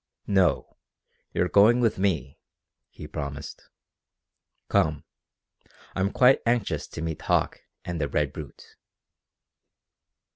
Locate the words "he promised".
2.89-3.69